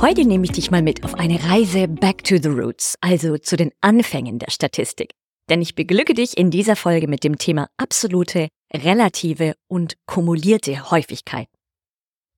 Heute 0.00 0.24
nehme 0.24 0.44
ich 0.44 0.52
dich 0.52 0.70
mal 0.70 0.80
mit 0.80 1.02
auf 1.02 1.14
eine 1.14 1.42
Reise 1.42 1.88
back 1.88 2.22
to 2.22 2.36
the 2.40 2.48
roots, 2.48 2.94
also 3.00 3.36
zu 3.36 3.56
den 3.56 3.72
Anfängen 3.80 4.38
der 4.38 4.52
Statistik. 4.52 5.10
Denn 5.48 5.60
ich 5.60 5.74
beglücke 5.74 6.14
dich 6.14 6.36
in 6.36 6.52
dieser 6.52 6.76
Folge 6.76 7.08
mit 7.08 7.24
dem 7.24 7.36
Thema 7.36 7.68
absolute, 7.78 8.46
relative 8.72 9.56
und 9.66 9.96
kumulierte 10.06 10.92
Häufigkeit. 10.92 11.48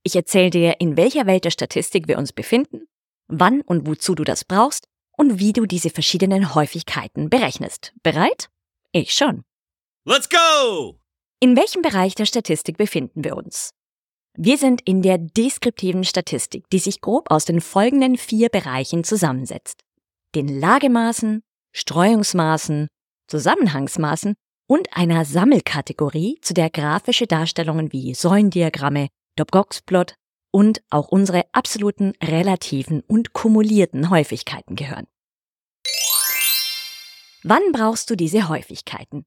Ich 0.02 0.16
erzähle 0.16 0.48
dir, 0.48 0.80
in 0.80 0.96
welcher 0.96 1.27
Welt 1.27 1.45
der 1.45 1.51
Statistik 1.51 2.09
wir 2.09 2.16
uns 2.16 2.32
befinden, 2.32 2.87
wann 3.28 3.60
und 3.60 3.87
wozu 3.87 4.15
du 4.15 4.24
das 4.24 4.46
brauchst 4.46 4.87
und 5.18 5.38
wie 5.38 5.52
du 5.52 5.66
diese 5.66 5.90
verschiedenen 5.90 6.54
Häufigkeiten 6.54 7.29
berechnest. 7.29 7.92
Bereit? 8.02 8.48
Ich 8.92 9.12
schon. 9.12 9.45
Let's 10.06 10.30
go! 10.30 10.98
In 11.40 11.59
welchem 11.59 11.82
Bereich 11.82 12.15
der 12.15 12.24
Statistik 12.24 12.79
befinden 12.79 13.23
wir 13.23 13.37
uns? 13.37 13.73
Wir 14.42 14.56
sind 14.56 14.80
in 14.86 15.02
der 15.02 15.18
deskriptiven 15.18 16.02
Statistik, 16.02 16.64
die 16.70 16.78
sich 16.78 17.02
grob 17.02 17.30
aus 17.30 17.44
den 17.44 17.60
folgenden 17.60 18.16
vier 18.16 18.48
Bereichen 18.48 19.04
zusammensetzt. 19.04 19.82
Den 20.34 20.48
Lagemaßen, 20.48 21.42
Streuungsmaßen, 21.74 22.88
Zusammenhangsmaßen 23.26 24.37
und 24.66 24.96
einer 24.96 25.26
Sammelkategorie, 25.26 26.38
zu 26.40 26.54
der 26.54 26.70
grafische 26.70 27.26
Darstellungen 27.26 27.92
wie 27.92 28.15
Säulendiagramme, 28.15 29.09
Dobgox-Plot 29.37 30.15
und 30.50 30.80
auch 30.88 31.09
unsere 31.09 31.45
absoluten 31.52 32.15
relativen 32.24 33.02
und 33.02 33.34
kumulierten 33.34 34.09
Häufigkeiten 34.09 34.74
gehören. 34.74 35.06
Wann 37.43 37.72
brauchst 37.72 38.09
du 38.09 38.16
diese 38.16 38.48
Häufigkeiten? 38.48 39.26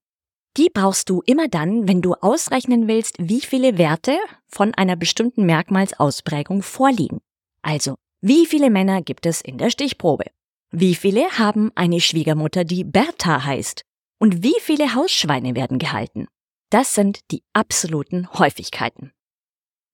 Die 0.55 0.69
brauchst 0.71 1.09
du 1.09 1.21
immer 1.25 1.47
dann, 1.47 1.87
wenn 1.87 2.01
du 2.01 2.13
ausrechnen 2.13 2.87
willst, 2.87 3.15
wie 3.17 3.41
viele 3.41 3.77
Werte 3.77 4.17
von 4.47 4.73
einer 4.75 4.95
bestimmten 4.95 5.45
Merkmalsausprägung 5.45 6.61
vorliegen. 6.61 7.21
Also, 7.63 7.95
wie 8.21 8.45
viele 8.45 8.69
Männer 8.69 9.01
gibt 9.01 9.25
es 9.25 9.41
in 9.41 9.57
der 9.57 9.71
Stichprobe? 9.71 10.25
Wie 10.71 10.93
viele 10.95 11.23
haben 11.39 11.71
eine 11.75 11.99
Schwiegermutter, 11.99 12.65
die 12.65 12.83
Bertha 12.83 13.43
heißt? 13.45 13.81
Und 14.19 14.43
wie 14.43 14.55
viele 14.61 14.93
Hausschweine 14.93 15.55
werden 15.55 15.79
gehalten? 15.79 16.27
Das 16.69 16.93
sind 16.93 17.19
die 17.31 17.43
absoluten 17.53 18.31
Häufigkeiten. 18.33 19.11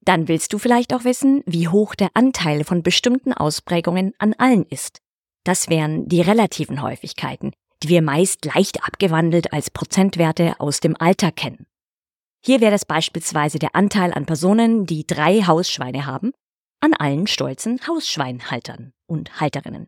Dann 0.02 0.28
willst 0.28 0.54
du 0.54 0.60
vielleicht 0.60 0.94
auch 0.94 1.04
wissen, 1.04 1.42
wie 1.46 1.68
hoch 1.68 1.96
der 1.96 2.10
Anteil 2.14 2.64
von 2.64 2.84
bestimmten 2.84 3.34
Ausprägungen 3.34 4.14
an 4.18 4.34
allen 4.38 4.66
ist. 4.66 5.00
Das 5.44 5.70
wären 5.70 6.08
die 6.08 6.22
relativen 6.22 6.82
Häufigkeiten, 6.82 7.54
die 7.84 7.90
wir 7.90 8.02
meist 8.02 8.46
leicht 8.46 8.84
abgewandelt 8.84 9.54
als 9.54 9.70
Prozentwerte 9.70 10.60
aus 10.60 10.80
dem 10.80 10.96
Alter 11.00 11.32
kennen. 11.32 11.66
Hier 12.44 12.62
wäre 12.62 12.76
es 12.76 12.86
beispielsweise 12.86 13.60
der 13.60 13.76
Anteil 13.76 14.14
an 14.14 14.26
Personen, 14.26 14.86
die 14.86 15.06
drei 15.06 15.42
Hausschweine 15.42 16.06
haben, 16.06 16.32
an 16.82 16.94
allen 16.94 17.28
stolzen 17.28 17.80
Hausschweinhaltern 17.86 18.94
und 19.08 19.40
Halterinnen. 19.40 19.88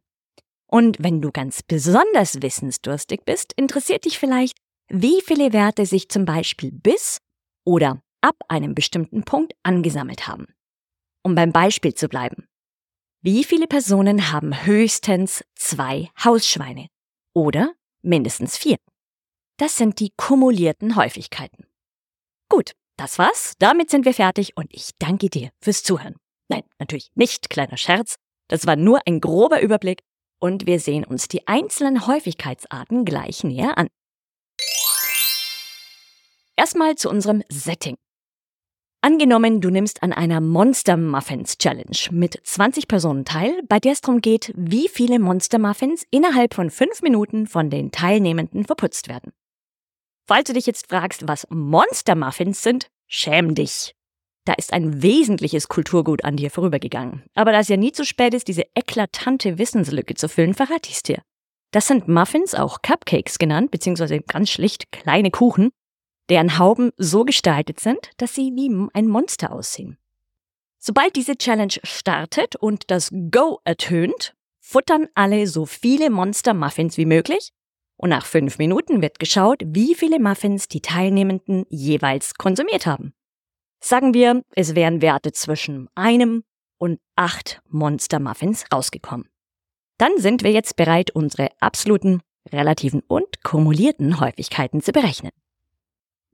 Und 0.67 0.97
wenn 1.01 1.21
du 1.21 1.31
ganz 1.31 1.63
besonders 1.63 2.41
wissensdurstig 2.41 3.21
bist, 3.25 3.53
interessiert 3.53 4.05
dich 4.05 4.19
vielleicht, 4.19 4.57
wie 4.89 5.21
viele 5.21 5.53
Werte 5.53 5.85
sich 5.85 6.09
zum 6.09 6.25
Beispiel 6.25 6.71
bis 6.71 7.17
oder 7.65 8.01
ab 8.21 8.35
einem 8.47 8.75
bestimmten 8.75 9.23
Punkt 9.23 9.53
angesammelt 9.63 10.27
haben. 10.27 10.47
Um 11.23 11.35
beim 11.35 11.51
Beispiel 11.51 11.93
zu 11.93 12.07
bleiben. 12.07 12.47
Wie 13.21 13.43
viele 13.43 13.67
Personen 13.67 14.31
haben 14.31 14.65
höchstens 14.65 15.43
zwei 15.55 16.09
Hausschweine? 16.23 16.87
Oder 17.33 17.73
mindestens 18.01 18.57
vier. 18.57 18.77
Das 19.57 19.75
sind 19.75 19.99
die 19.99 20.11
kumulierten 20.17 20.95
Häufigkeiten. 20.95 21.65
Gut, 22.49 22.71
das 22.97 23.17
war's. 23.19 23.53
Damit 23.59 23.89
sind 23.89 24.05
wir 24.05 24.13
fertig 24.13 24.57
und 24.57 24.73
ich 24.73 24.91
danke 24.99 25.29
dir 25.29 25.51
fürs 25.61 25.83
Zuhören. 25.83 26.15
Nein, 26.49 26.63
natürlich 26.79 27.11
nicht, 27.15 27.49
kleiner 27.49 27.77
Scherz. 27.77 28.15
Das 28.47 28.67
war 28.67 28.75
nur 28.75 29.01
ein 29.07 29.21
grober 29.21 29.61
Überblick 29.61 30.01
und 30.39 30.65
wir 30.65 30.79
sehen 30.79 31.05
uns 31.05 31.27
die 31.27 31.47
einzelnen 31.47 32.07
Häufigkeitsarten 32.07 33.05
gleich 33.05 33.43
näher 33.43 33.77
an. 33.77 33.87
Erstmal 36.57 36.95
zu 36.95 37.09
unserem 37.09 37.43
Setting. 37.49 37.97
Angenommen, 39.03 39.61
du 39.61 39.71
nimmst 39.71 40.03
an 40.03 40.13
einer 40.13 40.39
Monster 40.41 40.95
Muffins 40.95 41.57
Challenge 41.57 41.97
mit 42.11 42.39
20 42.43 42.87
Personen 42.87 43.25
teil, 43.25 43.59
bei 43.67 43.79
der 43.79 43.93
es 43.93 44.01
darum 44.01 44.21
geht, 44.21 44.53
wie 44.55 44.87
viele 44.89 45.17
Monster 45.17 45.57
Muffins 45.57 46.05
innerhalb 46.11 46.53
von 46.53 46.69
5 46.69 47.01
Minuten 47.01 47.47
von 47.47 47.71
den 47.71 47.89
Teilnehmenden 47.89 48.63
verputzt 48.63 49.07
werden. 49.07 49.31
Falls 50.27 50.43
du 50.43 50.53
dich 50.53 50.67
jetzt 50.67 50.87
fragst, 50.87 51.27
was 51.27 51.47
Monster 51.49 52.13
Muffins 52.13 52.61
sind, 52.61 52.91
schäm 53.07 53.55
dich. 53.55 53.95
Da 54.45 54.53
ist 54.53 54.71
ein 54.71 55.01
wesentliches 55.01 55.67
Kulturgut 55.67 56.23
an 56.23 56.37
dir 56.37 56.51
vorübergegangen. 56.51 57.23
Aber 57.33 57.53
da 57.53 57.59
es 57.59 57.69
ja 57.69 57.77
nie 57.77 57.93
zu 57.93 58.05
spät 58.05 58.35
ist, 58.35 58.47
diese 58.47 58.65
eklatante 58.75 59.57
Wissenslücke 59.57 60.13
zu 60.13 60.29
füllen, 60.29 60.53
verrate 60.53 60.91
ich's 60.91 61.01
dir. 61.01 61.23
Das 61.71 61.87
sind 61.87 62.07
Muffins, 62.07 62.53
auch 62.53 62.83
Cupcakes 62.83 63.39
genannt, 63.39 63.71
beziehungsweise 63.71 64.21
ganz 64.21 64.51
schlicht 64.51 64.91
kleine 64.91 65.31
Kuchen, 65.31 65.71
deren 66.31 66.57
Hauben 66.57 66.91
so 66.95 67.25
gestaltet 67.25 67.81
sind, 67.81 68.09
dass 68.15 68.33
sie 68.33 68.53
wie 68.55 68.89
ein 68.93 69.07
Monster 69.07 69.51
aussehen. 69.51 69.97
Sobald 70.79 71.17
diese 71.17 71.35
Challenge 71.35 71.73
startet 71.83 72.55
und 72.55 72.89
das 72.89 73.11
Go 73.29 73.59
ertönt, 73.65 74.33
futtern 74.61 75.07
alle 75.13 75.45
so 75.45 75.65
viele 75.65 76.09
Monster-Muffins 76.09 76.97
wie 76.97 77.05
möglich 77.05 77.51
und 77.97 78.09
nach 78.09 78.25
fünf 78.25 78.57
Minuten 78.59 79.01
wird 79.01 79.19
geschaut, 79.19 79.61
wie 79.65 79.93
viele 79.93 80.19
Muffins 80.19 80.69
die 80.69 80.81
Teilnehmenden 80.81 81.65
jeweils 81.69 82.35
konsumiert 82.35 82.85
haben. 82.85 83.13
Sagen 83.83 84.13
wir, 84.13 84.41
es 84.55 84.73
wären 84.73 85.01
Werte 85.01 85.33
zwischen 85.33 85.89
einem 85.95 86.45
und 86.77 87.01
acht 87.17 87.61
Monster-Muffins 87.67 88.65
rausgekommen. 88.73 89.27
Dann 89.97 90.17
sind 90.17 90.43
wir 90.43 90.51
jetzt 90.51 90.77
bereit, 90.77 91.11
unsere 91.11 91.49
absoluten, 91.59 92.21
relativen 92.51 93.01
und 93.07 93.43
kumulierten 93.43 94.21
Häufigkeiten 94.21 94.81
zu 94.81 94.93
berechnen. 94.93 95.31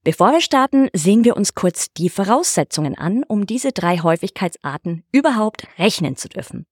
Bevor 0.04 0.32
wir 0.32 0.42
starten, 0.42 0.90
sehen 0.94 1.24
wir 1.26 1.36
uns 1.36 1.54
kurz 1.54 1.92
die 1.94 2.10
Voraussetzungen 2.10 2.98
an, 2.98 3.24
um 3.24 3.46
diese 3.46 3.72
drei 3.72 3.98
Häufigkeitsarten 3.98 5.04
überhaupt 5.12 5.68
rechnen 5.78 6.16
zu 6.16 6.30
dürfen. 6.30 6.66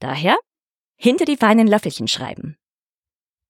Daher 0.00 0.36
hinter 0.96 1.24
die 1.24 1.36
feinen 1.36 1.66
Löffelchen 1.66 2.08
schreiben. 2.08 2.56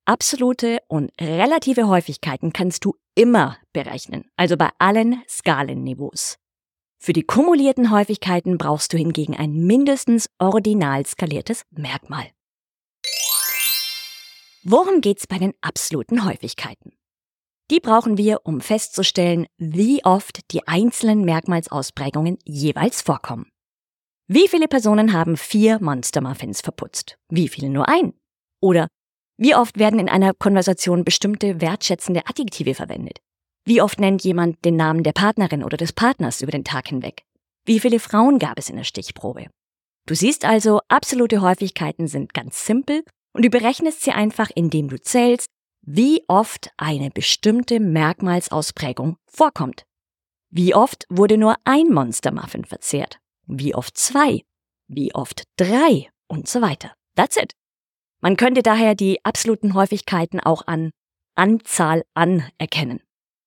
Absolute 0.07 0.81
und 0.89 1.11
relative 1.19 1.89
Häufigkeiten 1.89 2.53
kannst 2.53 2.85
du 2.85 2.95
immer 3.15 3.57
berechnen, 3.73 4.31
also 4.37 4.57
bei 4.57 4.69
allen 4.79 5.23
Skalenniveaus. 5.29 6.37
Für 6.99 7.13
die 7.13 7.23
kumulierten 7.23 7.91
Häufigkeiten 7.91 8.59
brauchst 8.59 8.93
du 8.93 8.99
hingegen 8.99 9.37
ein 9.37 9.53
mindestens 9.53 10.29
ordinal 10.39 11.07
skaliertes 11.07 11.65
Merkmal. 11.71 12.31
Worum 14.63 15.01
geht's 15.01 15.27
bei 15.27 15.39
den 15.39 15.53
absoluten 15.61 16.25
Häufigkeiten? 16.25 16.93
Die 17.71 17.81
brauchen 17.81 18.19
wir, 18.19 18.41
um 18.45 18.61
festzustellen, 18.61 19.47
wie 19.57 20.05
oft 20.05 20.53
die 20.53 20.67
einzelnen 20.69 21.25
Merkmalsausprägungen 21.25 22.39
jeweils 22.45 23.01
vorkommen. 23.01 23.49
Wie 24.27 24.49
viele 24.49 24.69
Personen 24.69 25.13
haben 25.13 25.37
vier 25.37 25.81
Monster 25.81 26.21
Muffins 26.21 26.61
verputzt? 26.61 27.17
Wie 27.31 27.49
viele 27.49 27.71
nur 27.71 27.89
ein? 27.89 28.15
Oder 28.61 28.89
wie 29.39 29.55
oft 29.55 29.79
werden 29.79 29.99
in 29.99 30.09
einer 30.09 30.35
Konversation 30.35 31.05
bestimmte 31.05 31.61
wertschätzende 31.61 32.27
Adjektive 32.27 32.75
verwendet? 32.75 33.19
Wie 33.67 33.81
oft 33.81 33.99
nennt 33.99 34.23
jemand 34.25 34.65
den 34.65 34.77
Namen 34.77 35.03
der 35.03 35.13
Partnerin 35.13 35.65
oder 35.65 35.77
des 35.77 35.93
Partners 35.93 36.43
über 36.43 36.53
den 36.53 36.65
Tag 36.65 36.89
hinweg? 36.89 37.25
Wie 37.67 37.81
viele 37.81 37.99
Frauen 37.99 38.39
gab 38.39 38.59
es 38.59 38.69
in 38.69 38.77
der 38.77 38.85
Stichprobe? 38.85 39.47
Du 40.07 40.15
siehst 40.15 40.45
also, 40.45 40.81
absolute 40.89 41.41
Häufigkeiten 41.41 42.09
sind 42.09 42.35
ganz 42.35 42.67
simpel 42.67 43.03
und 43.33 43.45
du 43.45 43.49
berechnest 43.49 44.03
sie 44.03 44.13
einfach, 44.13 44.51
indem 44.55 44.89
du 44.89 45.01
zählst, 45.01 45.49
wie 45.87 46.25
oft 46.29 46.71
eine 46.77 47.11
bestimmte 47.11 47.81
Merkmalsausprägung 47.81 49.17
vorkommt. 49.27 49.85
Wie 50.51 50.75
oft 50.75 51.07
wurde 51.09 51.37
nur 51.37 51.57
ein 51.65 51.93
Monstermuffin 51.93 52.65
verzehrt? 52.65 53.19
Wie 53.47 53.75
oft 53.75 53.97
zwei? 53.99 54.43
Wie 54.89 55.15
oft 55.15 55.45
drei? 55.57 56.11
Und 56.27 56.49
so 56.49 56.63
weiter. 56.63 56.95
That's 57.17 57.37
it. 57.37 57.53
Man 58.21 58.37
könnte 58.37 58.63
daher 58.63 58.95
die 58.95 59.23
absoluten 59.25 59.75
Häufigkeiten 59.75 60.41
auch 60.41 60.67
an 60.67 60.91
Anzahl 61.35 62.05
an 62.15 62.49
erkennen. 62.59 63.01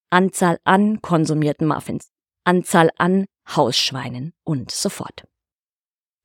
Anzahl 0.10 0.60
an 0.63 1.01
konsumierten 1.01 1.68
Muffins, 1.68 2.10
Anzahl 2.44 2.92
an 2.98 3.25
Hausschweinen 3.50 4.34
und 4.44 4.72
so 4.72 4.89
fort. 4.89 5.24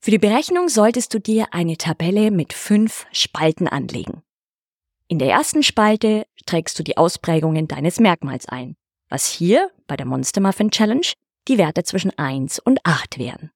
Für 0.01 0.11
die 0.11 0.19
Berechnung 0.19 0.69
solltest 0.69 1.15
du 1.15 1.21
dir 1.21 1.47
eine 1.53 1.77
Tabelle 1.79 2.31
mit 2.31 2.53
fünf 2.53 3.07
Spalten 3.13 3.69
anlegen. 3.69 4.23
In 5.13 5.19
der 5.19 5.29
ersten 5.29 5.63
Spalte 5.63 6.27
trägst 6.47 6.79
du 6.79 6.83
die 6.83 6.97
Ausprägungen 6.97 7.69
deines 7.69 8.01
Merkmals 8.01 8.49
ein, 8.49 8.77
was 9.11 9.27
hier 9.27 9.71
bei 9.87 9.95
der 9.95 10.07
Monster 10.07 10.41
Muffin 10.41 10.71
Challenge 10.71 11.07
die 11.49 11.59
Werte 11.59 11.83
zwischen 11.83 12.19
1 12.19 12.61
und 12.61 12.81
8 12.85 13.19
wären. 13.19 13.51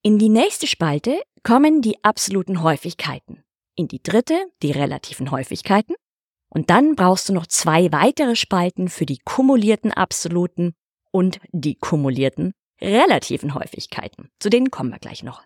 In 0.00 0.18
die 0.18 0.30
nächste 0.30 0.66
Spalte 0.66 1.20
kommen 1.42 1.82
die 1.82 2.02
absoluten 2.02 2.62
Häufigkeiten. 2.62 3.44
In 3.76 3.88
die 3.88 4.02
dritte 4.02 4.42
die 4.62 4.70
relativen 4.70 5.30
Häufigkeiten. 5.30 5.96
Und 6.48 6.70
dann 6.70 6.96
brauchst 6.96 7.28
du 7.28 7.34
noch 7.34 7.46
zwei 7.46 7.92
weitere 7.92 8.34
Spalten 8.34 8.88
für 8.88 9.04
die 9.04 9.18
kumulierten 9.18 9.92
absoluten 9.92 10.72
und 11.10 11.40
die 11.52 11.74
kumulierten 11.74 12.54
relativen 12.80 13.52
Häufigkeiten. 13.52 14.30
Zu 14.40 14.48
denen 14.48 14.70
kommen 14.70 14.92
wir 14.92 14.98
gleich 14.98 15.22
noch. 15.24 15.42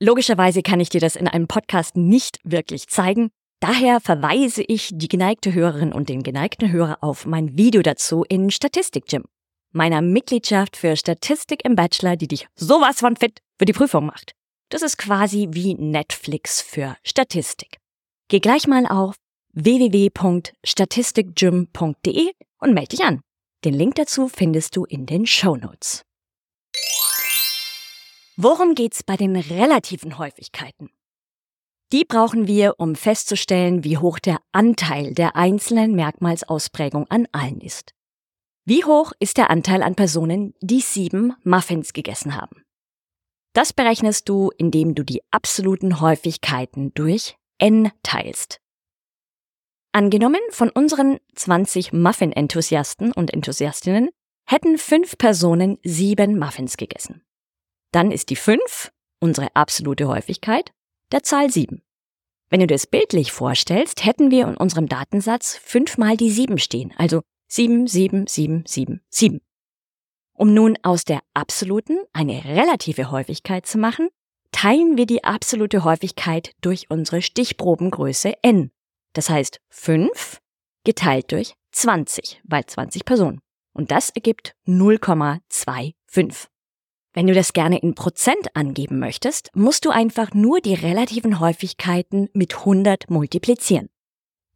Logischerweise 0.00 0.62
kann 0.62 0.80
ich 0.80 0.90
dir 0.90 1.00
das 1.00 1.16
in 1.16 1.28
einem 1.28 1.48
Podcast 1.48 1.96
nicht 1.96 2.38
wirklich 2.44 2.88
zeigen, 2.88 3.30
Daher 3.60 4.00
verweise 4.00 4.62
ich 4.62 4.90
die 4.92 5.08
geneigte 5.08 5.52
Hörerin 5.52 5.92
und 5.92 6.08
den 6.08 6.22
geneigten 6.22 6.70
Hörer 6.70 6.98
auf 7.00 7.26
mein 7.26 7.58
Video 7.58 7.82
dazu 7.82 8.24
in 8.28 8.52
Statistik 8.52 9.06
Gym, 9.06 9.24
meiner 9.72 10.00
Mitgliedschaft 10.00 10.76
für 10.76 10.96
Statistik 10.96 11.64
im 11.64 11.74
Bachelor, 11.74 12.14
die 12.16 12.28
dich 12.28 12.46
sowas 12.54 13.00
von 13.00 13.16
fit 13.16 13.40
für 13.58 13.64
die 13.64 13.72
Prüfung 13.72 14.06
macht. 14.06 14.36
Das 14.68 14.82
ist 14.82 14.96
quasi 14.96 15.48
wie 15.50 15.74
Netflix 15.74 16.60
für 16.60 16.96
Statistik. 17.02 17.78
Geh 18.28 18.38
gleich 18.38 18.68
mal 18.68 18.86
auf 18.86 19.16
www.statistikgym.de 19.54 22.30
und 22.60 22.74
melde 22.74 22.96
dich 22.96 23.04
an. 23.04 23.22
Den 23.64 23.74
Link 23.74 23.96
dazu 23.96 24.28
findest 24.28 24.76
du 24.76 24.84
in 24.84 25.06
den 25.06 25.26
Show 25.26 25.56
Notes. 25.56 26.04
Worum 28.36 28.76
geht's 28.76 29.02
bei 29.02 29.16
den 29.16 29.34
relativen 29.34 30.16
Häufigkeiten? 30.16 30.90
Die 31.92 32.04
brauchen 32.04 32.46
wir, 32.46 32.74
um 32.78 32.94
festzustellen, 32.94 33.82
wie 33.82 33.96
hoch 33.96 34.18
der 34.18 34.40
Anteil 34.52 35.14
der 35.14 35.36
einzelnen 35.36 35.94
Merkmalsausprägung 35.94 37.06
an 37.08 37.26
allen 37.32 37.60
ist. 37.62 37.94
Wie 38.66 38.84
hoch 38.84 39.12
ist 39.20 39.38
der 39.38 39.48
Anteil 39.48 39.82
an 39.82 39.94
Personen, 39.94 40.54
die 40.60 40.80
sieben 40.80 41.34
Muffins 41.44 41.94
gegessen 41.94 42.36
haben? 42.36 42.62
Das 43.54 43.72
berechnest 43.72 44.28
du, 44.28 44.50
indem 44.58 44.94
du 44.94 45.02
die 45.02 45.22
absoluten 45.30 46.02
Häufigkeiten 46.02 46.92
durch 46.92 47.36
n 47.56 47.90
teilst. 48.02 48.60
Angenommen, 49.92 50.42
von 50.50 50.68
unseren 50.68 51.18
20 51.34 51.94
Muffin-Enthusiasten 51.94 53.12
und 53.12 53.32
Enthusiastinnen 53.32 54.10
hätten 54.46 54.76
fünf 54.76 55.16
Personen 55.16 55.78
sieben 55.82 56.38
Muffins 56.38 56.76
gegessen. 56.76 57.24
Dann 57.92 58.12
ist 58.12 58.28
die 58.28 58.36
fünf 58.36 58.92
unsere 59.20 59.48
absolute 59.56 60.06
Häufigkeit 60.06 60.72
der 61.12 61.22
Zahl 61.22 61.50
7. 61.50 61.82
Wenn 62.50 62.60
du 62.60 62.66
das 62.66 62.86
bildlich 62.86 63.32
vorstellst, 63.32 64.04
hätten 64.04 64.30
wir 64.30 64.46
in 64.48 64.56
unserem 64.56 64.88
Datensatz 64.88 65.56
fünfmal 65.56 66.16
die 66.16 66.30
7 66.30 66.58
stehen, 66.58 66.94
also 66.96 67.22
7, 67.48 67.86
7, 67.86 68.26
7, 68.26 68.64
7, 68.66 69.00
7. 69.10 69.40
Um 70.34 70.54
nun 70.54 70.78
aus 70.82 71.04
der 71.04 71.20
absoluten 71.34 71.98
eine 72.12 72.44
relative 72.44 73.10
Häufigkeit 73.10 73.66
zu 73.66 73.76
machen, 73.78 74.08
teilen 74.52 74.96
wir 74.96 75.06
die 75.06 75.24
absolute 75.24 75.84
Häufigkeit 75.84 76.52
durch 76.60 76.90
unsere 76.90 77.22
Stichprobengröße 77.22 78.34
n. 78.42 78.70
Das 79.14 79.30
heißt 79.30 79.60
5 79.70 80.40
geteilt 80.84 81.32
durch 81.32 81.54
20, 81.72 82.40
weil 82.44 82.64
20 82.64 83.04
Personen. 83.04 83.40
Und 83.72 83.90
das 83.90 84.10
ergibt 84.10 84.54
0,25. 84.66 86.46
Wenn 87.14 87.26
du 87.26 87.34
das 87.34 87.52
gerne 87.52 87.78
in 87.78 87.94
Prozent 87.94 88.54
angeben 88.54 88.98
möchtest, 88.98 89.50
musst 89.54 89.84
du 89.84 89.90
einfach 89.90 90.34
nur 90.34 90.60
die 90.60 90.74
relativen 90.74 91.40
Häufigkeiten 91.40 92.28
mit 92.32 92.58
100 92.58 93.10
multiplizieren. 93.10 93.88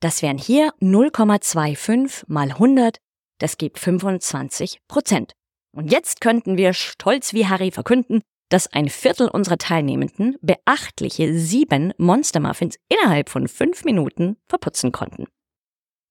Das 0.01 0.21
wären 0.21 0.39
hier 0.39 0.73
0,25 0.81 2.25
mal 2.27 2.51
100, 2.51 2.99
das 3.39 3.57
gibt 3.57 3.79
25 3.79 4.81
Prozent. 4.89 5.33
Und 5.75 5.91
jetzt 5.91 6.21
könnten 6.21 6.57
wir 6.57 6.75
stolz 6.75 7.33
wie 7.33 7.47
Harry 7.47 7.71
verkünden, 7.71 8.21
dass 8.51 8.67
ein 8.67 8.91
Viertel 8.91 9.29
unserer 9.29 9.57
Teilnehmenden 9.57 10.37
beachtliche 10.43 11.39
sieben 11.39 11.95
Monster-Muffins 11.97 12.77
innerhalb 12.89 13.31
von 13.31 13.49
fünf 13.49 13.85
Minuten 13.85 14.37
verputzen 14.47 14.93
konnten. 14.93 15.27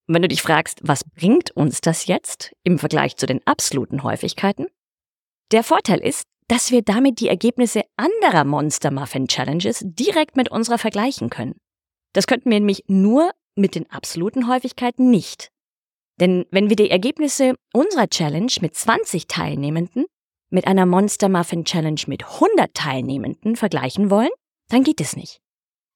wenn 0.08 0.24
du 0.24 0.28
dich 0.28 0.42
fragst, 0.42 0.80
was 0.82 1.04
bringt 1.04 1.52
uns 1.52 1.80
das 1.80 2.08
jetzt 2.08 2.52
im 2.64 2.80
Vergleich 2.80 3.16
zu 3.16 3.28
den 3.28 3.46
absoluten 3.46 4.04
Häufigkeiten? 4.04 4.66
Der 5.52 5.64
Vorteil 5.64 6.00
ist, 6.00 6.24
dass 6.48 6.72
wir 6.72 6.82
damit 6.82 7.20
die 7.20 7.28
Ergebnisse 7.28 7.84
anderer 7.98 8.46
Monster 8.46 8.90
Muffin 8.90 9.28
Challenges 9.28 9.84
direkt 9.84 10.38
mit 10.38 10.50
unserer 10.50 10.78
vergleichen 10.78 11.30
können. 11.30 11.56
Das 12.14 12.26
könnten 12.26 12.50
wir 12.50 12.60
nämlich 12.60 12.84
nur 12.88 13.32
mit 13.56 13.76
den 13.76 13.90
absoluten 13.90 14.48
Häufigkeiten 14.48 15.10
nicht. 15.10 15.50
Denn 16.20 16.46
wenn 16.52 16.70
wir 16.70 16.76
die 16.76 16.90
Ergebnisse 16.90 17.56
unserer 17.74 18.08
Challenge 18.08 18.52
mit 18.62 18.76
20 18.76 19.28
Teilnehmenden 19.28 20.06
mit 20.50 20.68
einer 20.68 20.86
Monster 20.86 21.30
Muffin 21.30 21.66
Challenge 21.66 22.02
mit 22.08 22.24
100 22.24 22.74
Teilnehmenden 22.74 23.56
vergleichen 23.56 24.10
wollen, 24.10 24.30
dann 24.70 24.84
geht 24.84 25.02
es 25.02 25.16
nicht. 25.16 25.40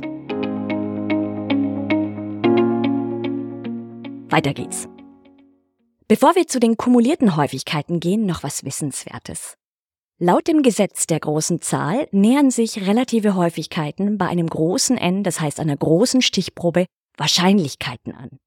Weiter 4.30 4.54
geht's. 4.54 4.88
Bevor 6.08 6.34
wir 6.34 6.46
zu 6.46 6.60
den 6.60 6.78
kumulierten 6.78 7.36
Häufigkeiten 7.36 8.00
gehen, 8.00 8.24
noch 8.24 8.42
was 8.42 8.64
Wissenswertes. 8.64 9.58
Laut 10.18 10.48
dem 10.48 10.62
Gesetz 10.62 11.06
der 11.06 11.20
großen 11.20 11.60
Zahl 11.60 12.08
nähern 12.10 12.50
sich 12.50 12.86
relative 12.86 13.34
Häufigkeiten 13.34 14.16
bei 14.16 14.28
einem 14.28 14.46
großen 14.46 14.96
N, 14.96 15.24
das 15.24 15.40
heißt 15.40 15.60
einer 15.60 15.76
großen 15.76 16.22
Stichprobe, 16.22 16.86
Wahrscheinlichkeiten 17.16 18.14
an. 18.14 18.38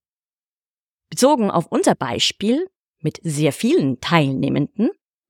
Bezogen 1.09 1.49
auf 1.49 1.67
unser 1.67 1.95
Beispiel 1.95 2.67
mit 3.01 3.19
sehr 3.23 3.53
vielen 3.53 4.01
Teilnehmenden, 4.01 4.89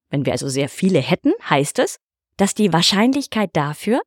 wenn 0.09 0.25
wir 0.25 0.33
also 0.33 0.49
sehr 0.49 0.69
viele 0.69 0.99
hätten, 0.99 1.33
heißt 1.49 1.79
es, 1.79 1.97
dass 2.37 2.53
die 2.53 2.71
Wahrscheinlichkeit 2.71 3.51
dafür, 3.53 4.01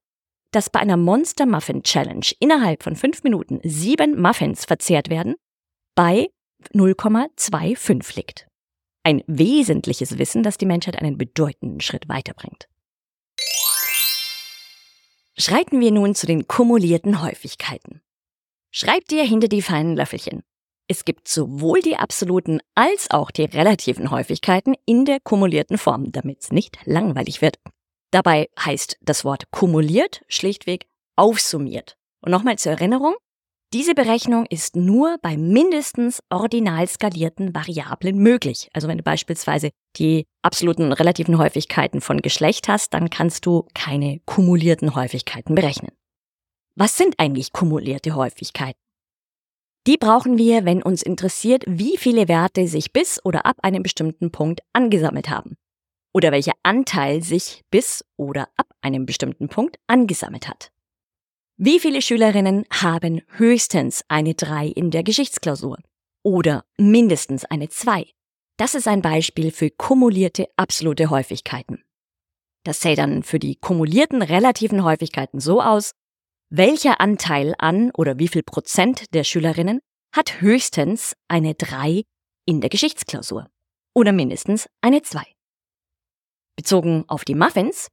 dass 0.53 0.71
bei 0.71 0.81
einer 0.81 0.97
Monster 0.97 1.47
Muffin 1.47 1.83
Challenge 1.83 2.27
innerhalb 2.41 2.83
von 2.83 2.97
fünf 2.97 3.23
Minuten 3.23 3.61
sieben 3.63 4.21
Muffins 4.21 4.65
verzehrt 4.65 5.11
werden, 5.11 5.37
bei 5.95 6.31
0,25 6.73 8.17
liegt. 8.17 8.47
Ein 9.03 9.23
wesentliches 9.27 10.19
Wissen, 10.19 10.43
das 10.43 10.59
die 10.59 10.67
Menschheit 10.67 11.01
einen 11.01 11.17
bedeutenden 11.17 11.81
Schritt 11.81 12.09
weiterbringt. 12.09 12.69
Schreiten 15.39 15.81
wir 15.81 15.91
nun 15.91 16.15
zu 16.15 16.27
den 16.27 16.47
kumulierten 16.47 17.23
Häufigkeiten. 17.23 18.03
Schreib 18.73 19.07
dir 19.09 19.25
hinter 19.25 19.49
die 19.49 19.63
feinen 19.63 19.97
Löffelchen. 19.97 20.43
Es 20.87 21.05
gibt 21.05 21.29
sowohl 21.29 21.81
die 21.81 21.97
absoluten 21.97 22.61
als 22.75 23.11
auch 23.11 23.31
die 23.31 23.45
relativen 23.45 24.11
Häufigkeiten 24.11 24.75
in 24.87 25.05
der 25.05 25.19
kumulierten 25.21 25.79
Form, 25.79 26.11
damit 26.13 26.43
es 26.43 26.53
nicht 26.53 26.79
langweilig 26.85 27.43
wird. 27.43 27.59
Dabei 28.11 28.49
heißt 28.59 28.99
das 29.01 29.25
Wort 29.25 29.51
kumuliert 29.51 30.23
schlichtweg 30.29 30.87
aufsummiert. 31.17 31.97
Und 32.21 32.33
nochmal 32.33 32.59
zur 32.59 32.73
Erinnerung, 32.73 33.15
diese 33.73 33.95
Berechnung 33.95 34.47
ist 34.47 34.75
nur 34.75 35.17
bei 35.23 35.37
mindestens 35.37 36.21
ordinal 36.29 36.89
skalierten 36.89 37.55
Variablen 37.55 38.19
möglich. 38.19 38.69
Also 38.73 38.89
wenn 38.89 38.99
du 38.99 39.05
beispielsweise 39.05 39.71
die 39.97 40.27
absoluten 40.43 40.93
relativen 40.93 41.39
Häufigkeiten 41.39 42.01
von 42.01 42.21
Geschlecht 42.21 42.67
hast, 42.67 42.95
dann 42.95 43.11
kannst 43.11 43.47
du 43.47 43.69
keine 43.75 44.21
kumulierten 44.27 44.97
Häufigkeiten 44.97 45.55
berechnen. 45.55 45.93
Was 46.77 46.97
sind 46.97 47.19
eigentlich 47.19 47.53
kumulierte 47.53 48.15
Häufigkeiten? 48.15 48.79
Die 49.87 49.97
brauchen 49.97 50.39
wir, 50.39 50.65
wenn 50.65 50.83
uns 50.83 51.03
interessiert, 51.03 51.65
wie 51.67 51.97
viele 51.97 52.29
Werte 52.29 52.69
sich 52.69 52.93
bis 52.93 53.19
oder 53.25 53.47
ab 53.47 53.57
einem 53.63 53.83
bestimmten 53.83 54.31
Punkt 54.31 54.61
angesammelt 54.73 55.31
haben. 55.31 55.57
Oder 56.13 56.33
welcher 56.33 56.53
Anteil 56.63 57.23
sich 57.23 57.63
bis 57.71 58.05
oder 58.17 58.49
ab 58.57 58.69
einem 58.83 59.07
bestimmten 59.07 59.49
Punkt 59.49 59.79
angesammelt 59.87 60.49
hat. 60.49 60.71
Wie 61.57 61.81
viele 61.81 62.03
Schülerinnen 62.03 62.65
haben 62.71 63.23
höchstens 63.37 64.03
eine 64.09 64.35
3 64.35 64.67
in 64.69 64.91
der 64.91 65.03
Geschichtsklausur? 65.03 65.79
Oder 66.23 66.65
mindestens 66.79 67.45
eine 67.45 67.69
2? 67.69 68.07
Das 68.59 68.75
ist 68.75 68.89
ein 68.89 69.03
Beispiel 69.03 69.51
für 69.51 69.71
kumulierte 69.71 70.47
absolute 70.57 71.11
Häufigkeiten. 71.11 71.83
Das 72.65 72.81
sähe 72.81 72.97
dann 72.97 73.23
für 73.23 73.39
die 73.39 73.57
kumulierten 73.57 74.21
relativen 74.21 74.85
Häufigkeiten 74.85 75.41
so 75.41 75.63
aus, 75.63 75.93
welcher 76.51 77.01
Anteil 77.01 77.55
an 77.59 77.91
oder 77.93 78.19
wie 78.19 78.29
viel 78.29 78.43
Prozent 78.43 79.15
der 79.15 79.25
Schülerinnen 79.25 79.81
hat 80.15 80.41
höchstens 80.41 81.15
eine 81.29 81.55
3 81.55 82.03
in 82.47 82.61
der 82.61 82.71
Geschichtsklausur 82.71 83.49
oder 83.95 84.13
mindestens 84.13 84.69
eine 84.81 85.03
2. 85.03 85.23
Bezogen 86.57 87.05
auf 87.09 87.25
die 87.25 87.35
Muffins, 87.35 87.89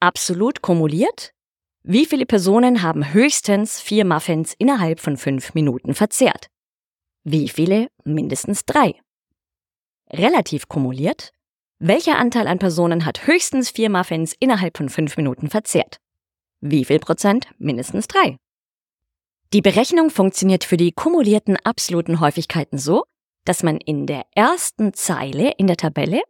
absolut 0.00 0.60
kumuliert 0.60 1.34
wie 1.86 2.06
viele 2.06 2.24
Personen 2.24 2.80
haben 2.80 3.12
höchstens 3.12 3.78
vier 3.78 4.06
Muffins 4.06 4.54
innerhalb 4.56 5.00
von 5.00 5.18
fünf 5.18 5.52
Minuten 5.52 5.92
verzehrt? 5.92 6.46
Wie 7.24 7.46
viele 7.50 7.88
mindestens 8.04 8.64
drei? 8.64 8.94
Relativ 10.10 10.66
kumuliert. 10.68 11.32
Welcher 11.78 12.18
Anteil 12.18 12.46
an 12.46 12.58
Personen 12.58 13.04
hat 13.04 13.26
höchstens 13.26 13.68
vier 13.68 13.90
Muffins 13.90 14.34
innerhalb 14.40 14.78
von 14.78 14.88
fünf 14.88 15.18
Minuten 15.18 15.50
verzehrt? 15.50 15.98
Wie 16.66 16.86
viel 16.86 16.98
Prozent 16.98 17.48
mindestens 17.58 18.08
drei? 18.08 18.38
Die 19.52 19.60
Berechnung 19.60 20.08
funktioniert 20.08 20.64
für 20.64 20.78
die 20.78 20.92
kumulierten 20.92 21.58
absoluten 21.58 22.20
Häufigkeiten 22.20 22.78
so, 22.78 23.04
dass 23.44 23.62
man 23.62 23.76
in 23.76 24.06
der 24.06 24.24
ersten 24.34 24.94
Zeile 24.94 25.52
in 25.58 25.66
der 25.66 25.76
Tabelle 25.76 26.22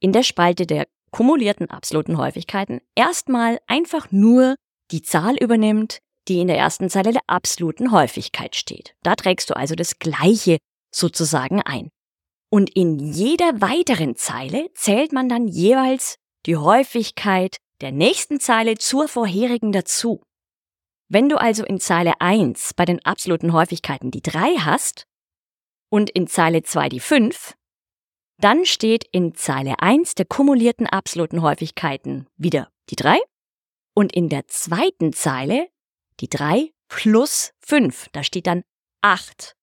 in 0.00 0.12
der 0.12 0.24
Spalte 0.24 0.66
der 0.66 0.88
kumulierten 1.12 1.70
absoluten 1.70 2.18
Häufigkeiten 2.18 2.80
erstmal 2.96 3.60
einfach 3.68 4.10
nur 4.10 4.56
die 4.90 5.02
Zahl 5.02 5.36
übernimmt, 5.36 6.00
die 6.26 6.40
in 6.40 6.48
der 6.48 6.58
ersten 6.58 6.90
Zeile 6.90 7.12
der 7.12 7.22
absoluten 7.28 7.92
Häufigkeit 7.92 8.56
steht. 8.56 8.96
Da 9.04 9.14
trägst 9.14 9.50
du 9.50 9.56
also 9.56 9.76
das 9.76 10.00
Gleiche 10.00 10.58
sozusagen 10.92 11.62
ein. 11.62 11.90
Und 12.50 12.70
in 12.70 12.98
jeder 12.98 13.60
weiteren 13.60 14.16
Zeile 14.16 14.68
zählt 14.74 15.12
man 15.12 15.28
dann 15.28 15.46
jeweils 15.46 16.16
die 16.46 16.56
Häufigkeit 16.56 17.58
der 17.80 17.92
nächsten 17.92 18.40
Zeile 18.40 18.76
zur 18.76 19.08
vorherigen 19.08 19.72
dazu. 19.72 20.22
Wenn 21.08 21.28
du 21.28 21.40
also 21.40 21.64
in 21.64 21.80
Zeile 21.80 22.20
1 22.20 22.74
bei 22.74 22.84
den 22.84 23.04
absoluten 23.04 23.52
Häufigkeiten 23.52 24.10
die 24.10 24.22
3 24.22 24.56
hast 24.58 25.06
und 25.90 26.10
in 26.10 26.26
Zeile 26.26 26.62
2 26.62 26.88
die 26.88 27.00
5, 27.00 27.54
dann 28.38 28.64
steht 28.64 29.04
in 29.12 29.34
Zeile 29.34 29.80
1 29.80 30.14
der 30.14 30.26
kumulierten 30.26 30.86
absoluten 30.86 31.42
Häufigkeiten 31.42 32.26
wieder 32.36 32.70
die 32.90 32.96
3 32.96 33.18
und 33.94 34.14
in 34.14 34.28
der 34.28 34.46
zweiten 34.46 35.12
Zeile 35.12 35.68
die 36.20 36.28
3 36.28 36.70
plus 36.88 37.52
5. 37.60 38.08
Da 38.12 38.22
steht 38.22 38.46
dann 38.46 38.62
8. 39.02 39.56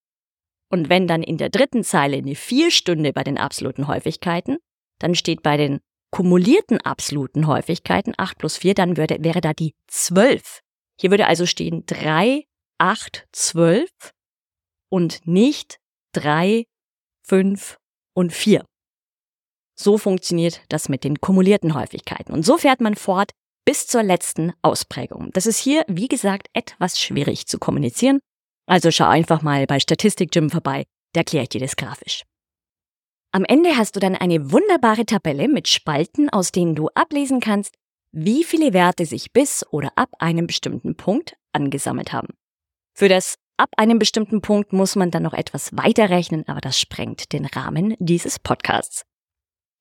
Und 0.70 0.88
wenn 0.88 1.06
dann 1.06 1.22
in 1.22 1.38
der 1.38 1.48
dritten 1.48 1.82
Zeile 1.82 2.18
eine 2.18 2.34
4 2.34 2.70
Stunde 2.70 3.12
bei 3.12 3.24
den 3.24 3.38
absoluten 3.38 3.86
Häufigkeiten, 3.86 4.58
dann 4.98 5.14
steht 5.14 5.42
bei 5.42 5.56
den 5.56 5.80
kumulierten 6.10 6.80
absoluten 6.80 7.46
Häufigkeiten 7.46 8.14
8 8.16 8.38
plus 8.38 8.56
4, 8.56 8.74
dann 8.74 8.96
würde, 8.96 9.18
wäre 9.20 9.40
da 9.40 9.52
die 9.52 9.74
12. 9.88 10.60
Hier 11.00 11.10
würde 11.10 11.26
also 11.26 11.46
stehen 11.46 11.84
3, 11.86 12.44
8, 12.78 13.28
12 13.32 13.88
und 14.90 15.26
nicht 15.26 15.78
3, 16.12 16.64
5 17.22 17.78
und 18.14 18.32
4. 18.32 18.64
So 19.74 19.96
funktioniert 19.96 20.62
das 20.68 20.88
mit 20.88 21.04
den 21.04 21.20
kumulierten 21.20 21.74
Häufigkeiten. 21.74 22.32
Und 22.32 22.44
so 22.44 22.58
fährt 22.58 22.80
man 22.80 22.96
fort 22.96 23.30
bis 23.64 23.86
zur 23.86 24.02
letzten 24.02 24.52
Ausprägung. 24.62 25.30
Das 25.34 25.46
ist 25.46 25.58
hier, 25.58 25.84
wie 25.88 26.08
gesagt, 26.08 26.48
etwas 26.52 26.98
schwierig 26.98 27.46
zu 27.46 27.58
kommunizieren. 27.58 28.18
Also 28.66 28.90
schau 28.90 29.06
einfach 29.06 29.42
mal 29.42 29.66
bei 29.66 29.78
Statistik 29.78 30.30
Gym 30.32 30.50
vorbei, 30.50 30.84
da 31.12 31.20
erkläre 31.20 31.44
ich 31.44 31.48
dir 31.50 31.60
das 31.60 31.76
grafisch. 31.76 32.24
Am 33.30 33.44
Ende 33.44 33.76
hast 33.76 33.94
du 33.94 34.00
dann 34.00 34.14
eine 34.14 34.52
wunderbare 34.52 35.04
Tabelle 35.04 35.48
mit 35.48 35.68
Spalten, 35.68 36.30
aus 36.30 36.50
denen 36.50 36.74
du 36.74 36.88
ablesen 36.94 37.40
kannst, 37.40 37.74
wie 38.10 38.42
viele 38.42 38.72
Werte 38.72 39.04
sich 39.04 39.32
bis 39.32 39.66
oder 39.70 39.92
ab 39.96 40.08
einem 40.18 40.46
bestimmten 40.46 40.96
Punkt 40.96 41.34
angesammelt 41.52 42.12
haben. 42.12 42.28
Für 42.94 43.08
das 43.08 43.34
ab 43.58 43.68
einem 43.76 43.98
bestimmten 43.98 44.40
Punkt 44.40 44.72
muss 44.72 44.96
man 44.96 45.10
dann 45.10 45.22
noch 45.24 45.34
etwas 45.34 45.76
weiterrechnen, 45.76 46.48
aber 46.48 46.60
das 46.60 46.80
sprengt 46.80 47.32
den 47.32 47.44
Rahmen 47.44 47.94
dieses 47.98 48.38
Podcasts. 48.38 49.02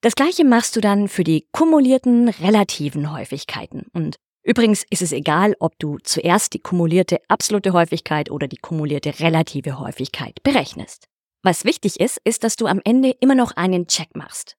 Das 0.01 0.15
gleiche 0.15 0.43
machst 0.43 0.75
du 0.75 0.81
dann 0.81 1.07
für 1.07 1.23
die 1.23 1.47
kumulierten 1.53 2.27
relativen 2.29 3.11
Häufigkeiten. 3.11 3.85
Und 3.93 4.17
übrigens 4.43 4.83
ist 4.89 5.01
es 5.01 5.13
egal, 5.13 5.55
ob 5.59 5.79
du 5.79 5.97
zuerst 6.03 6.53
die 6.53 6.59
kumulierte 6.59 7.19
absolute 7.29 7.71
Häufigkeit 7.71 8.29
oder 8.29 8.47
die 8.47 8.57
kumulierte 8.57 9.19
relative 9.19 9.79
Häufigkeit 9.79 10.43
berechnest. 10.43 11.07
Was 11.43 11.65
wichtig 11.65 11.99
ist, 11.99 12.19
ist, 12.23 12.43
dass 12.43 12.55
du 12.55 12.67
am 12.67 12.81
Ende 12.83 13.11
immer 13.19 13.35
noch 13.35 13.51
einen 13.51 13.87
Check 13.87 14.15
machst. 14.15 14.57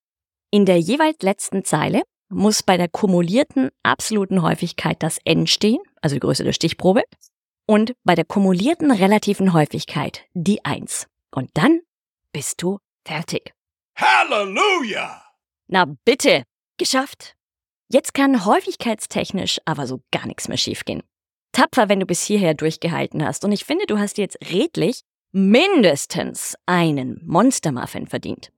In 0.50 0.64
der 0.64 0.78
jeweils 0.78 1.20
letzten 1.22 1.64
Zeile 1.64 2.02
muss 2.30 2.62
bei 2.62 2.76
der 2.76 2.88
kumulierten 2.88 3.70
absoluten 3.82 4.42
Häufigkeit 4.42 5.02
das 5.02 5.18
n 5.24 5.46
stehen, 5.46 5.80
also 6.00 6.16
die 6.16 6.20
Größe 6.20 6.44
der 6.44 6.52
Stichprobe, 6.52 7.02
und 7.66 7.94
bei 8.04 8.14
der 8.14 8.24
kumulierten 8.24 8.90
relativen 8.90 9.52
Häufigkeit 9.52 10.24
die 10.32 10.64
1. 10.64 11.06
Und 11.30 11.50
dann 11.54 11.80
bist 12.32 12.62
du 12.62 12.78
fertig. 13.04 13.52
Halleluja! 13.96 15.22
Na 15.66 15.84
bitte, 16.04 16.44
geschafft. 16.78 17.34
Jetzt 17.90 18.14
kann 18.14 18.44
häufigkeitstechnisch 18.44 19.60
aber 19.64 19.86
so 19.86 20.02
gar 20.10 20.26
nichts 20.26 20.48
mehr 20.48 20.56
schiefgehen. 20.56 21.02
Tapfer, 21.52 21.88
wenn 21.88 22.00
du 22.00 22.06
bis 22.06 22.22
hierher 22.22 22.54
durchgehalten 22.54 23.24
hast. 23.24 23.44
Und 23.44 23.52
ich 23.52 23.64
finde, 23.64 23.86
du 23.86 23.98
hast 23.98 24.18
jetzt 24.18 24.38
redlich 24.50 25.02
mindestens 25.32 26.54
einen 26.66 27.20
Monstermuffin 27.24 28.06
verdient. 28.06 28.50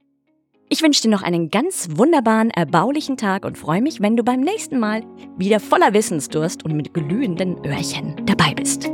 Ich 0.69 0.83
wünsche 0.83 1.03
dir 1.03 1.09
noch 1.09 1.23
einen 1.23 1.51
ganz 1.51 1.89
wunderbaren, 1.97 2.51
erbaulichen 2.51 3.17
Tag 3.17 3.45
und 3.45 3.59
freue 3.59 3.83
mich, 3.83 4.01
wenn 4.01 4.17
du 4.17 4.23
beim 4.23 4.41
nächsten 4.41 4.79
Mal 4.79 5.03
wieder 5.37 5.59
voller 5.59 5.93
Wissensdurst 5.95 6.65
und 6.65 6.77
mit 6.77 6.95
glühenden 6.95 7.57
Öhrchen 7.67 8.25
dabei 8.25 8.55
bist. 8.55 8.85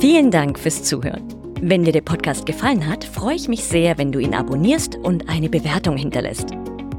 Vielen 0.00 0.30
Dank 0.30 0.58
fürs 0.58 0.82
Zuhören. 0.82 1.22
Wenn 1.60 1.84
dir 1.84 1.92
der 1.92 2.00
Podcast 2.00 2.46
gefallen 2.46 2.88
hat, 2.88 3.04
freue 3.04 3.36
ich 3.36 3.48
mich 3.48 3.64
sehr, 3.64 3.98
wenn 3.98 4.12
du 4.12 4.18
ihn 4.18 4.34
abonnierst 4.34 4.96
und 4.96 5.28
eine 5.28 5.50
Bewertung 5.50 5.98
hinterlässt. 5.98 6.48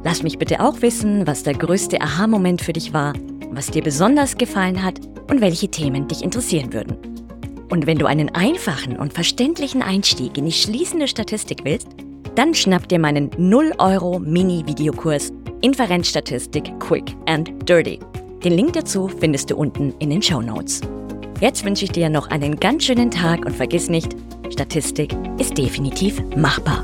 Lass 0.03 0.21
mich 0.21 0.37
bitte 0.37 0.59
auch 0.59 0.81
wissen, 0.81 1.25
was 1.25 1.43
der 1.43 1.53
größte 1.53 1.99
Aha-Moment 1.99 2.61
für 2.61 2.73
dich 2.73 2.93
war, 2.93 3.13
was 3.55 3.67
dir 3.67 3.83
besonders 3.83 4.37
gefallen 4.37 4.83
hat 4.83 4.99
und 5.29 5.41
welche 5.41 5.69
Themen 5.69 6.07
dich 6.07 6.23
interessieren 6.23 6.73
würden. 6.73 6.97
Und 7.69 7.87
wenn 7.87 7.97
du 7.97 8.05
einen 8.05 8.29
einfachen 8.35 8.97
und 8.97 9.13
verständlichen 9.13 9.81
Einstieg 9.81 10.37
in 10.37 10.45
die 10.45 10.51
schließende 10.51 11.07
Statistik 11.07 11.61
willst, 11.63 11.87
dann 12.35 12.53
schnapp 12.53 12.87
dir 12.87 12.99
meinen 12.99 13.31
0 13.37 13.73
Euro 13.79 14.19
Mini-Videokurs 14.19 15.31
Inferenzstatistik 15.61 16.79
Quick 16.79 17.15
and 17.25 17.51
Dirty. 17.67 17.99
Den 18.43 18.53
Link 18.53 18.73
dazu 18.73 19.07
findest 19.07 19.49
du 19.49 19.55
unten 19.55 19.93
in 19.99 20.09
den 20.09 20.21
Show 20.21 20.41
Notes. 20.41 20.81
Jetzt 21.39 21.63
wünsche 21.65 21.85
ich 21.85 21.91
dir 21.91 22.09
noch 22.09 22.29
einen 22.29 22.59
ganz 22.59 22.83
schönen 22.83 23.09
Tag 23.09 23.45
und 23.45 23.55
vergiss 23.55 23.89
nicht, 23.89 24.15
Statistik 24.49 25.15
ist 25.39 25.57
definitiv 25.57 26.21
machbar. 26.35 26.83